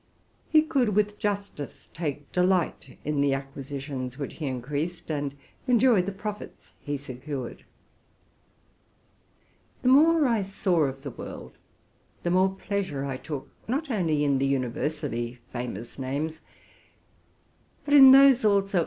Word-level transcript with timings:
He 0.49 0.63
could 0.63 0.95
with 0.95 1.19
justice 1.19 1.87
take 1.93 2.31
delight 2.31 2.97
in 3.05 3.21
the 3.21 3.33
acqui 3.35 3.59
sitions 3.63 4.17
which 4.17 4.33
he 4.37 4.47
increased, 4.47 5.11
and 5.11 5.35
enjoy 5.67 6.01
the 6.01 6.11
profits 6.11 6.71
he 6.79 6.97
secured. 6.97 7.63
The 9.83 9.89
more 9.89 10.25
I 10.25 10.41
saw 10.41 10.85
of 10.85 11.03
the 11.03 11.11
world, 11.11 11.59
the 12.23 12.31
more 12.31 12.49
pleasure 12.49 13.05
I 13.05 13.17
took, 13.17 13.51
not 13.67 13.91
only 13.91 14.23
in 14.25 14.39
the 14.39 14.47
universally 14.47 15.37
fdinoud 15.53 15.99
names, 15.99 16.41
but 17.85 17.93
in 17.93 18.09
those 18.09 18.43
also. 18.43 18.79